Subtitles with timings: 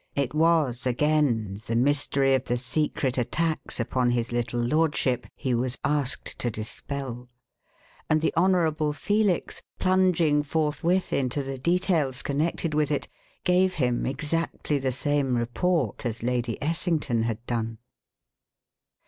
[0.15, 5.77] It was again the mystery of the secret attacks upon his little lordship he was
[5.83, 7.29] asked to dispel;
[8.09, 13.09] and the Honourable Felix, plunging forthwith into the details connected with it,
[13.43, 17.77] gave him exactly the same report as Lady Essington had done.